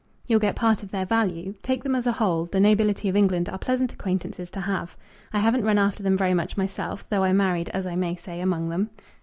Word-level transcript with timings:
"You'll 0.27 0.39
get 0.39 0.55
part 0.55 0.81
of 0.81 0.89
their 0.89 1.05
value. 1.05 1.53
Take 1.61 1.83
them 1.83 1.93
as 1.93 2.07
a 2.07 2.13
whole, 2.13 2.47
the 2.47 2.59
nobility 2.59 3.07
of 3.07 3.15
England 3.15 3.47
are 3.49 3.59
pleasant 3.59 3.93
acquaintances 3.93 4.49
to 4.49 4.61
have. 4.61 4.97
I 5.31 5.37
haven't 5.37 5.63
run 5.63 5.77
after 5.77 6.01
them 6.01 6.17
very 6.17 6.33
much 6.33 6.57
myself, 6.57 7.07
though 7.11 7.23
I 7.23 7.33
married, 7.33 7.69
as 7.69 7.85
I 7.85 7.93
may 7.95 8.15
say, 8.15 8.41
among 8.41 8.69
them. 8.69 8.89